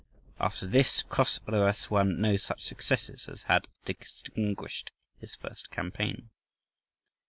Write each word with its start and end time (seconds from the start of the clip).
After 0.39 0.65
this, 0.65 1.03
Chosroës 1.03 1.91
won 1.91 2.19
no 2.19 2.35
such 2.35 2.63
successes 2.63 3.29
as 3.29 3.43
had 3.43 3.67
distinguished 3.85 4.89
his 5.19 5.35
first 5.35 5.69
campaign. 5.69 6.31